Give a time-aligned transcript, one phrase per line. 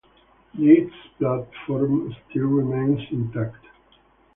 [0.55, 3.63] This platform still remains intact.